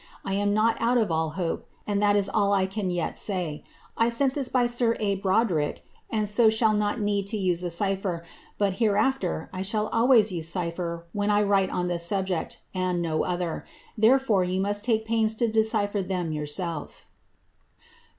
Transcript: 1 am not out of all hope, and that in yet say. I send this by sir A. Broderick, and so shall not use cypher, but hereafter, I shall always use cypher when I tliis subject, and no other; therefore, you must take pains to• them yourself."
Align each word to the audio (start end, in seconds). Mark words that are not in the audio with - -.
1 0.23 0.33
am 0.33 0.51
not 0.51 0.75
out 0.81 0.97
of 0.97 1.11
all 1.11 1.29
hope, 1.37 1.67
and 1.85 2.01
that 2.01 2.15
in 2.75 2.89
yet 2.89 3.15
say. 3.15 3.63
I 3.95 4.09
send 4.09 4.31
this 4.33 4.49
by 4.49 4.65
sir 4.65 4.95
A. 4.99 5.13
Broderick, 5.13 5.83
and 6.09 6.27
so 6.27 6.49
shall 6.49 6.73
not 6.73 6.97
use 7.07 7.75
cypher, 7.75 8.23
but 8.57 8.73
hereafter, 8.81 9.47
I 9.53 9.61
shall 9.61 9.89
always 9.89 10.31
use 10.31 10.47
cypher 10.49 11.05
when 11.13 11.29
I 11.29 11.43
tliis 11.43 11.99
subject, 11.99 12.61
and 12.73 12.99
no 12.99 13.23
other; 13.23 13.63
therefore, 13.95 14.43
you 14.43 14.59
must 14.59 14.83
take 14.83 15.05
pains 15.05 15.35
to• 15.35 15.47
them 16.07 16.31
yourself." 16.31 17.05